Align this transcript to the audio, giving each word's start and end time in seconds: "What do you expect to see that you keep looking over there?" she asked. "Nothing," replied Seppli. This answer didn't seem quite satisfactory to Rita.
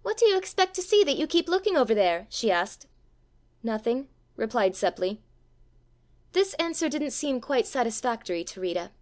"What 0.00 0.16
do 0.16 0.24
you 0.24 0.38
expect 0.38 0.72
to 0.76 0.82
see 0.82 1.04
that 1.04 1.18
you 1.18 1.26
keep 1.26 1.46
looking 1.46 1.76
over 1.76 1.94
there?" 1.94 2.26
she 2.30 2.50
asked. 2.50 2.86
"Nothing," 3.62 4.08
replied 4.34 4.72
Seppli. 4.74 5.18
This 6.32 6.54
answer 6.54 6.88
didn't 6.88 7.10
seem 7.10 7.42
quite 7.42 7.66
satisfactory 7.66 8.44
to 8.44 8.60
Rita. 8.62 8.92